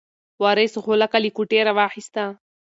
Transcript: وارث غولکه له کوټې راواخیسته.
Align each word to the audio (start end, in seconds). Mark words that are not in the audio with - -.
وارث 0.43 0.73
غولکه 0.83 1.17
له 1.23 1.29
کوټې 1.37 1.59
راواخیسته. 1.67 2.23